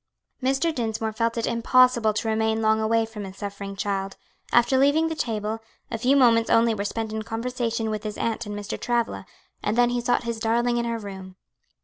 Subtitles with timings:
[0.41, 0.73] Mr.
[0.73, 4.17] Dinsmore felt it impossible to remain long away from his suffering child;
[4.51, 5.59] after leaving the table,
[5.91, 8.79] a few moments only were spent in conversation with his aunt and Mr.
[8.81, 9.27] Travilla,
[9.61, 11.35] and then he sought his darling in her room.